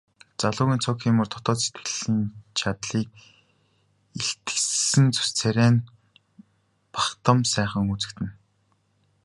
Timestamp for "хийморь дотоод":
1.01-1.59